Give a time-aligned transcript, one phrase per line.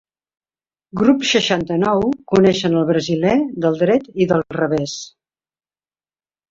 [1.01, 2.01] Grup seixanta-nou
[2.33, 4.99] coneixen el brasiler del dret i del revés.